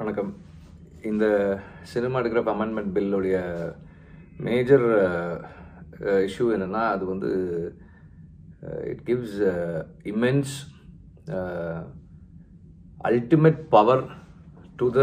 [0.00, 0.30] வணக்கம்.
[1.08, 1.24] இந்த
[1.92, 3.38] cinematograph amendment பில்லுடைய
[4.46, 4.84] மேஜர்
[6.26, 7.30] இஷ்யூ என்னென்னா அது வந்து
[8.92, 9.34] it gives
[10.12, 10.54] immense
[13.08, 14.04] ultimate power
[14.76, 15.02] to the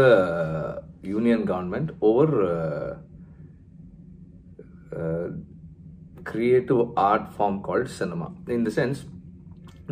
[1.12, 2.34] union government over
[6.30, 9.02] creative art form called cinema in the sense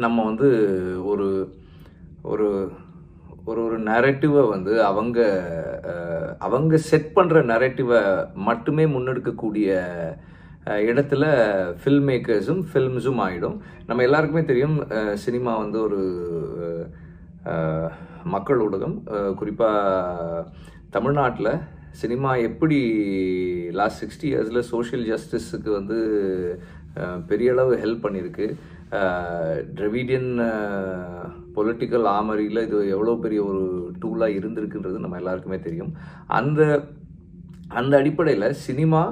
[0.07, 0.50] நம்ம வந்து
[1.12, 1.29] ஒரு
[2.23, 2.48] ஒரு
[3.49, 5.19] ஒரு ஒரு நரேட்டிவை வந்து அவங்க
[6.46, 8.00] அவங்க செட் பண்ணுற நரேட்டிவை
[8.49, 9.68] மட்டுமே முன்னெடுக்கக்கூடிய
[10.91, 11.25] இடத்துல
[11.81, 13.57] ஃபில்ம் மேக்கர்ஸும் ஃபில்ம்ஸும் ஆகிடும்
[13.87, 14.77] நம்ம எல்லாருக்குமே தெரியும்
[15.25, 16.01] சினிமா வந்து ஒரு
[18.35, 18.96] மக்கள் ஊடகம்.
[19.35, 20.46] குறிப்பாக
[20.90, 21.53] தமிழ்நாட்டில்
[22.01, 22.79] சினிமா எப்படி
[23.81, 25.99] லாஸ்ட் சிக்ஸ்டி இயர்ஸில் சோஷியல் ஜஸ்டிஸுக்கு வந்து
[27.26, 28.46] பெரிய அளவு ஹெல்ப் பண்ணியிருக்கு
[29.75, 30.31] ட்ரெவிடியன்
[31.54, 33.62] பொலிட்டிக்கல் ஆமரியில் இது எவ்வளோ பெரிய ஒரு
[33.98, 35.92] டூலாக இருந்திருக்குன்றது நம்ம எல்லாருக்குமே தெரியும்.
[36.28, 36.61] அந்த
[37.69, 39.03] அந்த அடிப்படையில் சினிமா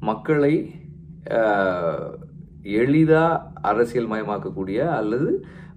[0.00, 0.54] மக்களை
[2.78, 5.30] எளிதாக அரசியல் மயமாக்கக்கூடிய அல்லது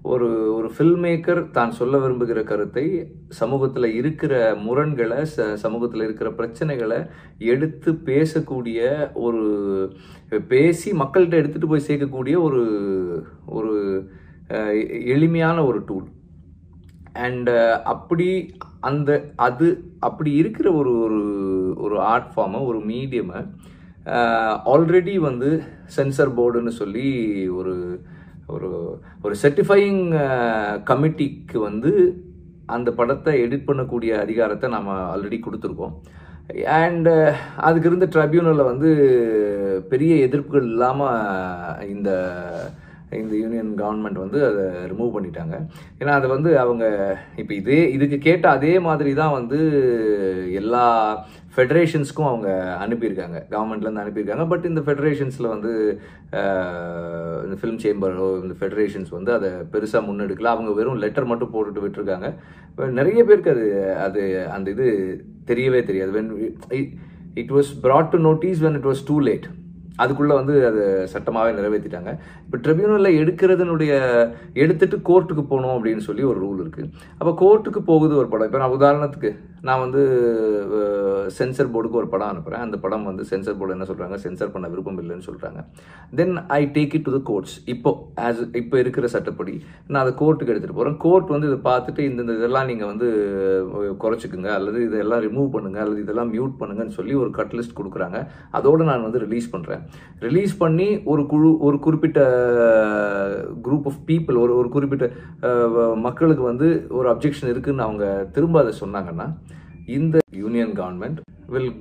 [0.05, 2.83] ஒரு ஒரு ஃபில்ம் மேக்கர் தான் சொல்ல விரும்புகிற கருத்தை
[3.29, 6.97] சமூகத்தில் இருக்கிற முரண்களை ச சமூகத்தில் இருக்கிற பிரச்சனைகளை
[7.45, 8.79] எடுத்து பேசக்கூடிய
[9.13, 9.43] ஒரு
[10.47, 12.63] பேசி மக்கள்கிட்ட எடுத்துகிட்டு போய் சேர்க்கக்கூடிய ஒரு
[13.45, 13.73] ஒரு
[15.15, 16.07] எளிமையான ஒரு டூல்
[17.25, 18.27] அண்டு அப்படி
[18.79, 19.67] அந்த அது
[19.99, 21.19] அப்படி இருக்கிற ஒரு ஒரு
[21.75, 23.39] ஒரு ஆர்ட் ஃபார்மை ஒரு மீடியமை
[24.73, 25.49] ஆல்ரெடி வந்து
[25.95, 27.07] சென்சர் போர்டுன்னு சொல்லி
[27.49, 27.75] ஒரு
[28.47, 28.69] ஒரு
[29.21, 30.03] ஒரு செர்டிஃபையிங்
[30.83, 31.91] கமிட்டிக்கு வந்து
[32.65, 35.95] அந்த படத்தை எடிட் பண்ணக்கூடிய அதிகாரத்தை நாம் ஆல்ரெடி கொடுத்துருக்கோம்.
[36.77, 37.13] அண்டு
[37.57, 38.89] அதுக்கு இருந்த ட்ரிபியூனலில் வந்து
[39.89, 42.09] பெரிய எதிர்ப்புகள் இல்லாமல் இந்த
[43.21, 45.55] இந்த யூனியன் கவர்மெண்ட் வந்து அதை ரிமூவ் பண்ணிட்டாங்க.
[46.01, 46.83] ஏன்னா அதை வந்து அவங்க
[47.41, 49.59] இப்போ இதே இதுக்கு கேட்ட அதே மாதிரி தான் வந்து
[50.61, 50.83] எல்லா
[51.55, 52.49] ஃபெடரேஷன்ஸ்க்கும் அவங்க
[52.83, 53.39] அனுப்பியிருக்காங்க.
[53.53, 54.45] கவர்மெண்ட்லேருந்து அனுப்பியிருக்காங்க.
[54.53, 55.71] பட் இந்த ஃபெடரேஷன்ஸில் வந்து
[57.45, 60.53] இந்த ஃபிலிம் சேம்பரோ இந்த ஃபெடரேஷன்ஸ் வந்து அதை பெருசாக முன்னெடுக்கல.
[60.55, 62.29] அவங்க வெறும் லெட்டர் மட்டும் போட்டுட்டு விட்டுருக்காங்க.
[62.99, 63.65] நிறைய பேருக்கு அது
[64.05, 64.21] அது
[64.55, 64.87] அந்த இது
[65.49, 66.11] தெரியவே தெரியாது.
[66.19, 66.31] When
[67.41, 69.47] it was brought to notice when it was too late
[70.01, 70.83] அதுக்குள்ளே வந்து அதை
[71.13, 72.11] சட்டமாகவே நிறைவேற்றிட்டாங்க
[72.45, 73.93] இப்போ ட்ரிபியூனலில் எடுக்கிறதுனுடைய
[74.63, 78.47] எடுத்துட்டு கோர்ட்டுக்கு போகணும் அப்படின்னு சொல்லி ஒரு ரூல் இருக்குது அப்போ கோர்ட்டுக்கு போகுது ஒரு படம்.
[78.49, 79.31] இப்போ நான் உதாரணத்துக்கு
[79.67, 80.01] நான் வந்து
[81.35, 84.99] சென்சர் போர்டுக்கு ஒரு படம் அனுப்புகிறேன் அந்த படம் வந்து சென்சர் போர்டு என்ன சொல்கிறாங்க சென்சர் பண்ண விருப்பம்
[85.03, 85.59] இல்லைன்னு சொல்கிறாங்க
[86.19, 87.91] then I take it to the courts இப்போ
[88.25, 89.53] ஆஸ் இப்போ இருக்கிற சட்டப்படி
[89.91, 93.07] நான் அதை கோர்ட்டுக்கு எடுத்துகிட்டு போகிறேன் கோர்ட் வந்து இதை பார்த்துட்டு இந்த இதெல்லாம் நீங்கள் வந்து
[94.03, 94.49] குறைச்சிக்குங்க.
[94.57, 98.19] அல்லது இதெல்லாம் ரிமூவ் பண்ணுங்கள் அல்லது இதெல்லாம் மியூட் பண்ணுங்கன்னு சொல்லி ஒரு கட்லிஸ்ட் கொடுக்குறாங்க.
[98.59, 99.82] அதோடு நான் வந்து ரிலீஸ் பண்ணுறேன்
[100.19, 102.19] ரிலீஸ் பண்ணி ஒரு குழு ஒரு குறிப்பிட்ட
[103.61, 105.05] குரூப் ஆஃப் பீப்புள் ஒரு ஒரு குறிப்பிட்ட
[106.01, 109.27] மக்களுக்கு வந்து ஒரு அப்ஜெக்ஷன் இருக்குன்னு அவங்க திரும்ப அதை சொன்னாங்கன்னா
[109.89, 111.71] இந்த union government will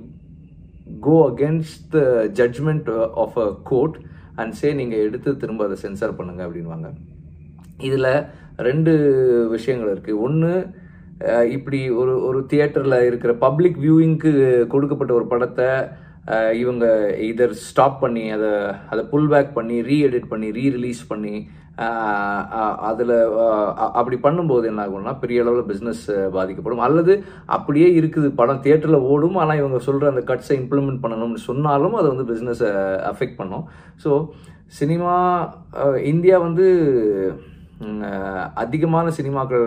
[1.00, 2.00] go against the
[2.32, 3.96] judgment of a court
[4.36, 6.88] and say நீங்கள் எடுத்து திரும்ப அதை சென்சார் பண்ணுங்க அப்படின்வாங்க
[7.80, 8.12] இதில்
[8.60, 8.92] ரெண்டு
[9.48, 10.52] விஷயங்கள் இருக்குது ஒன்று
[11.48, 14.30] இப்படி ஒரு ஒரு தியேட்டரில் இருக்கிற பப்ளிக் வியூவிங்க்கு
[14.68, 15.68] கொடுக்கப்பட்ட ஒரு படத்தை
[16.60, 16.84] இவங்க
[17.30, 18.50] இதர் ஸ்டாப் பண்ணி அதை
[18.92, 21.34] அதை புல் பேக் பண்ணி ரீ எடிட் பண்ணி ரீ ரிலீஸ் பண்ணி
[22.88, 23.14] அதில்
[23.98, 26.02] அப்படி பண்ணும்போது என்ன ஆகும்னா பெரிய அளவில் பிஸ்னஸ்
[26.36, 26.82] பாதிக்கப்படும்.
[26.86, 27.14] அல்லது
[27.56, 32.26] அப்படியே இருக்குது படம் தியேட்டரில் ஓடும் ஆனால் இவங்க சொல்கிற அந்த கட்ஸை இம்ப்ளிமெண்ட் பண்ணணும்னு சொன்னாலும் அது வந்து
[32.32, 32.70] பிஸ்னஸை
[33.12, 33.64] அஃபெக்ட் பண்ணும்.
[34.04, 34.10] ஸோ
[34.80, 35.14] சினிமா
[36.12, 36.66] இந்தியா வந்து
[38.54, 39.66] அதிகமான சினிமாக்கள்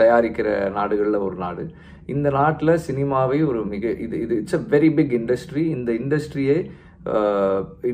[0.00, 1.64] தயாரிக்கிற நாடுகளில் ஒரு நாடு.
[2.06, 6.58] இந்த நாட்டில் சினிமாவை ஒரு மிக இது இது it's a very big industry இந்த இண்டஸ்ட்ரியே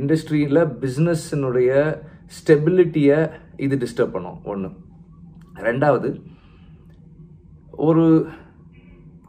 [0.00, 1.72] இண்டஸ்ட்ரியில் பிஸ்னஸ்னுடைய
[2.36, 3.18] ஸ்டெபிலிட்டியை
[3.56, 4.38] இது டிஸ்டர்ப் பண்ணும்.
[4.44, 4.68] ஒன்று
[5.68, 6.10] ரெண்டாவது
[7.88, 8.04] ஒரு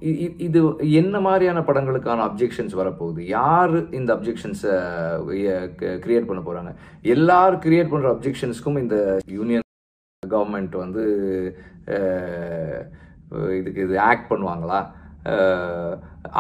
[0.02, 0.60] இ- இது
[0.92, 3.22] என்ன மாதிரியான படங்களுக்கான அப்ஜெக்ஷன்ஸ் வரப்போகுது?
[3.38, 4.74] யார் இந்த அப்ஜெக்ஷன்ஸை
[6.06, 9.62] கிரியேட் பண்ண போகிறாங்க எல்லார் கிரியேட் பண்ணுற அப்ஜெக்ஷன்ஸ்க்கும் இந்த யூனியன்
[10.34, 11.04] கவர்மெண்ட் வந்து
[13.60, 14.80] இதுக்கு இது ஆக்ட் பண்ணுவாங்களா?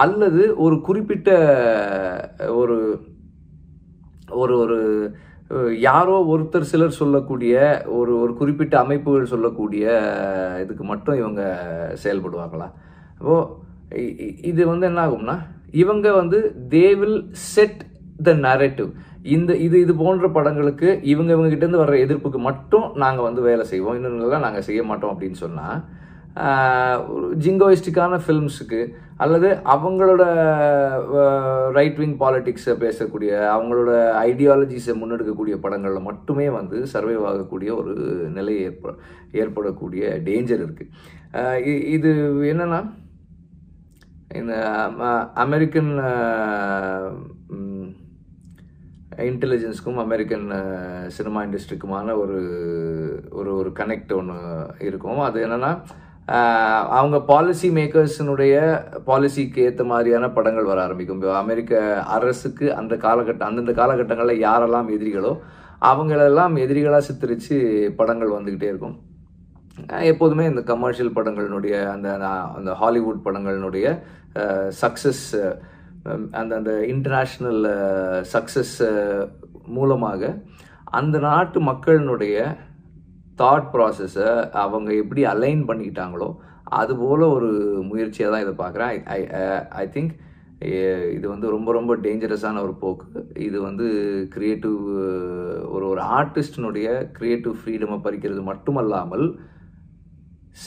[0.04, 1.30] அல்லது ஒரு குறிப்பிட்ட
[2.62, 2.78] ஒரு
[4.42, 4.78] ஒரு ஒரு
[5.88, 7.56] யாரோ ஒருத்தர் சிலர் சொல்லக்கூடிய
[7.98, 9.86] ஒரு ஒரு குறிப்பிட்ட அமைப்புகள் சொல்லக்கூடிய
[10.64, 11.42] இதுக்கு மட்டும் இவங்க
[12.04, 12.68] செயல்படுவாங்களா?
[13.20, 13.36] அப்போ
[14.52, 15.36] இது வந்து என்ன ஆகும்னா
[15.84, 16.40] இவங்க வந்து
[16.74, 17.20] they will
[17.54, 17.82] set
[18.28, 18.90] the narrative
[19.26, 23.66] இந்த இது இது போன்ற படங்களுக்கு இவங்க இவங்க கிட்ட இருந்து வர்ற எதிர்ப்புக்கு மட்டும் நாங்கள் வந்து வேலை
[23.66, 23.96] செய்வோம்.
[23.96, 25.82] இன்னொன்றுலாம் நாங்கள் செய்ய மாட்டோம் அப்படின்னு சொன்னால்
[27.08, 30.24] ஒரு ஜிங்கோயிஸ்டிக்கான ஃபில்ம்ஸுக்கு அல்லது அவங்களோட
[31.72, 37.94] ரைட் விங் பாலிட்டிக்ஸை பேசக்கூடிய அவங்களோட ஐடியாலஜிஸை முன்னெடுக்கக்கூடிய படங்களில் மட்டுமே வந்து சர்வைவ் ஆகக்கூடிய ஒரு
[38.30, 38.96] நிலை ஏற்ப
[39.32, 40.92] ஏற்படக்கூடிய டேஞ்சர் இருக்குது
[41.88, 42.10] இது
[42.46, 42.82] என்னென்னா
[44.36, 44.54] இந்த
[45.36, 45.92] அமெரிக்கன்
[49.18, 50.48] இன்டெலிஜென்ஸ்க்கும் அமெரிக்கன்
[51.08, 52.38] சினிமா இண்டஸ்ட்ரிக்குமான ஒரு
[53.30, 54.38] ஒரு ஒரு கனெக்ட் ஒன்று
[54.80, 55.20] இருக்கும்.
[55.20, 55.72] அது என்னென்னா
[56.36, 58.56] uh, அவங்க பாலிசி மேக்கர்ஸினுடைய
[59.08, 61.22] பாலிசிக்கு ஏற்ற மாதிரியான படங்கள் வர ஆரம்பிக்கும்.
[61.44, 61.82] அமெரிக்க
[62.18, 65.34] அரசுக்கு அந்த காலகட்டம் அந்தந்த காலகட்டங்களில் யாரெல்லாம் எதிரிகளோ
[65.92, 67.58] அவங்களெல்லாம் எதிரிகளாக சித்தரித்து
[67.96, 68.96] படங்கள் வந்துக்கிட்டே இருக்கும்.
[70.14, 72.10] எப்போதுமே இந்த கமர்ஷியல் படங்களினுடைய அந்த
[72.58, 73.88] அந்த ஹாலிவுட் படங்களினுடைய
[74.82, 75.26] சக்ஸஸ்
[76.40, 77.64] அந்த அந்த இன்டர்நேஷ்னல்
[78.34, 78.78] சக்ஸஸ்
[79.78, 80.22] மூலமாக
[81.00, 82.38] அந்த நாட்டு மக்களினுடைய
[83.42, 84.28] தாட் ப்ராசஸை
[84.64, 86.28] அவங்க எப்படி அலைன் பண்ணிக்கிட்டாங்களோ
[86.80, 87.50] அதுபோல் ஒரு
[87.90, 88.92] முயற்சியாக தான் இதை பார்க்குறேன்.
[89.16, 89.20] ஐ
[89.82, 90.14] ஐ திங்க்
[91.16, 93.08] இது வந்து ரொம்ப ரொம்ப டேஞ்சரஸான ஒரு போக்கு.
[93.48, 93.88] இது வந்து
[94.36, 94.78] க்ரியேட்டிவ்
[95.74, 99.26] ஒரு ஒரு ஆர்டிஸ்டினுடைய க்ரியேட்டிவ் ஃப்ரீடமை பறிக்கிறது மட்டுமல்லாமல்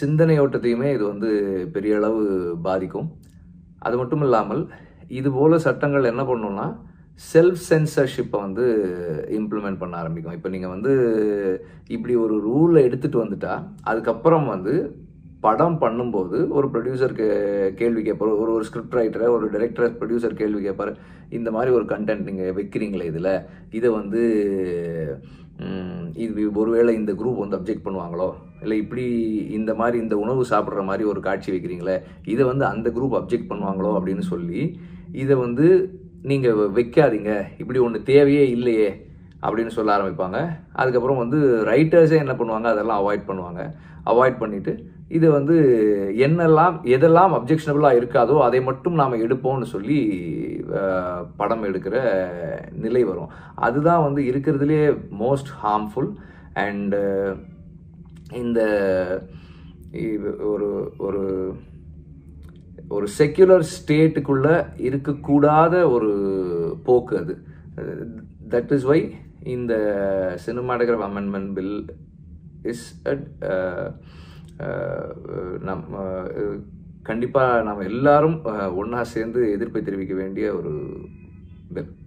[0.00, 1.30] சிந்தனை ஓட்டத்தையுமே இது வந்து
[1.76, 2.22] பெரிய அளவு
[2.68, 3.08] பாதிக்கும்.
[3.86, 4.62] அது மட்டும் இல்லாமல்
[5.08, 6.66] இதுபோல் சட்டங்கள் என்ன பண்ணும்னா
[7.32, 8.64] செல்ஃப் சென்சர்ஷிப்பை வந்து
[9.38, 10.32] இம்ப்ளிமெண்ட் பண்ண ஆரம்பிக்கும்.
[10.32, 10.92] இப்போ நீங்கள் வந்து
[11.88, 14.74] இப்படி ஒரு ரூலை எடுத்துகிட்டு வந்துட்டா அதுக்கப்புறம் வந்து
[15.40, 17.26] படம் பண்ணும்போது ஒரு ப்ரொடியூசருக்கு
[17.74, 20.92] கேள்வி கேட்பார் ஒரு ஒரு ஸ்கிரிப்ட் ரைட்டரை ஒரு டைரக்டர் ப்ரொடியூசர் கேள்வி கேட்பார்
[21.28, 23.32] இந்த மாதிரி ஒரு கண்டென்ட் நீங்கள் வைக்கிறீங்களே இதில்
[23.70, 24.22] இதை வந்து
[26.14, 28.28] இது ஒருவேளை இந்த குரூப் வந்து அப்ஜெக்ட் பண்ணுவாங்களோ
[28.62, 29.04] இல்லை இப்படி
[29.48, 33.92] இந்த மாதிரி இந்த உணவு சாப்பிட்ற மாதிரி ஒரு காட்சி வைக்கிறீங்களே இதை வந்து அந்த குரூப் அப்ஜெக்ட் பண்ணுவாங்களோ
[33.98, 34.78] அப்படின்னு சொல்லி
[35.22, 35.66] இதை வந்து
[36.30, 37.32] நீங்கள் வைக்காதீங்க.
[37.58, 38.88] இப்படி ஒன்று தேவையே இல்லையே
[39.42, 40.38] அப்படின்னு சொல்ல ஆரம்பிப்பாங்க.
[40.80, 41.38] அதுக்கப்புறம் வந்து
[41.70, 42.68] ரைட்டர்ஸே என்ன பண்ணுவாங்க?
[42.74, 43.62] அதெல்லாம் அவாய்ட் பண்ணுவாங்க.
[44.12, 44.74] அவாய்ட் பண்ணிவிட்டு
[45.16, 45.56] இது வந்து
[46.26, 49.98] என்னெல்லாம் எதெல்லாம் அப்ஜெக்ஷனபிளாக இருக்காதோ அதை மட்டும் நாம் எடுப்போம்னு சொல்லி
[51.36, 51.96] படம் எடுக்கிற
[52.84, 53.30] நிலை வரும்.
[53.66, 54.80] அதுதான் வந்து இருக்கிறதுலே
[55.22, 56.10] மோஸ்ட் ஹார்ம்ஃபுல்
[56.64, 57.00] அண்டு
[58.42, 58.60] இந்த
[60.52, 60.68] ஒரு
[60.98, 61.22] ஒரு
[62.88, 64.48] ஒரு செக்யுலர் ஸ்டேட்டுக்குள்ள
[64.88, 66.10] இருக்கக்கூடாத ஒரு
[66.84, 67.34] போக்கு அது.
[68.48, 69.00] தட் இஸ் வை
[69.46, 69.74] இந்த
[70.46, 71.76] cinematograph amendment bill
[72.62, 73.26] is at
[75.60, 75.84] நம்
[77.02, 80.72] கண்டிப்பாக நம்ம எல்லாரும் uh, ஒன்றா சேர்ந்து எதிர்ப்பை தெரிவிக்க வேண்டிய ஒரு
[81.74, 81.92] பில்